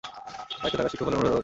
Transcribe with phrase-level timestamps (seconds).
[0.61, 1.39] দায়িত্বে থাকা শিক্ষক হলেন অনুরাধা দত্ত।